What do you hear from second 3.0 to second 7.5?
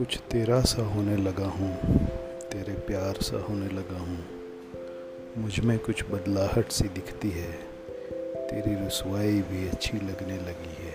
सा होने लगा हूँ। मुझमें कुछ बदलाहट सी दिखती